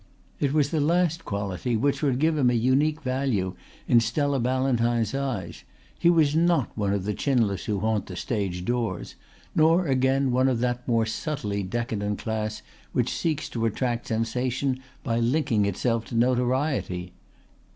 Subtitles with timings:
[0.39, 3.55] It was the last quality which would give him a unique value
[3.87, 5.63] in Stella Ballantyne's eyes.
[5.99, 9.13] He was not one of the chinless who haunt the stage doors;
[9.55, 15.19] nor again one of that more subtly decadent class which seeks to attract sensation by
[15.19, 17.13] linking itself to notoriety.